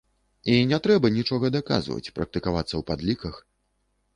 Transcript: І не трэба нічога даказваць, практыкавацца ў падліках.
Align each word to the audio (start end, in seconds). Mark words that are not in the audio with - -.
І 0.53 0.53
не 0.69 0.79
трэба 0.87 1.11
нічога 1.17 1.51
даказваць, 1.57 2.11
практыкавацца 2.17 2.71
ў 2.77 2.81
падліках. 2.89 3.35